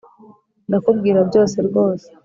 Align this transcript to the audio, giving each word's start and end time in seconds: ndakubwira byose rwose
ndakubwira 0.67 1.19
byose 1.29 1.57
rwose 1.67 2.07